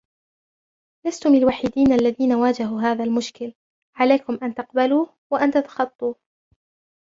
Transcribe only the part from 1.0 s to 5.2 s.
لستم الوحيدين الذين واجهوا هذا المشكل، عليكم أن تقبلوه